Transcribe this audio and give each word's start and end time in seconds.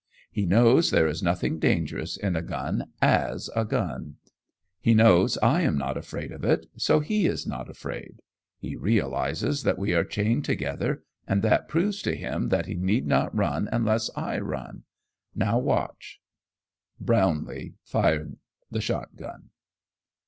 He 0.31 0.47
knows 0.47 0.89
there 0.89 1.05
is 1.05 1.21
nothing 1.21 1.59
dangerous 1.59 2.17
in 2.17 2.35
a 2.35 2.41
gun 2.41 2.85
as 3.03 3.51
a 3.55 3.63
gun. 3.63 4.15
He 4.79 4.95
knows 4.95 5.37
I 5.43 5.61
am 5.61 5.77
not 5.77 5.95
afraid 5.95 6.31
of 6.31 6.43
it, 6.43 6.65
so 6.75 7.01
he 7.01 7.27
is 7.27 7.45
not 7.45 7.69
afraid. 7.69 8.23
He 8.57 8.75
realizes 8.75 9.61
that 9.61 9.77
we 9.77 9.93
are 9.93 10.03
chained 10.03 10.43
together, 10.43 11.03
and 11.27 11.43
that 11.43 11.69
proves 11.69 12.01
to 12.01 12.15
him 12.15 12.49
that 12.49 12.65
he 12.65 12.73
need 12.73 13.05
not 13.05 13.37
run 13.37 13.69
unless 13.71 14.09
I 14.15 14.39
run. 14.39 14.85
Now 15.35 15.59
watch." 15.59 16.19
Brownlee 16.99 17.75
fired 17.83 18.37
the 18.71 18.81
shotgun. 18.81 19.51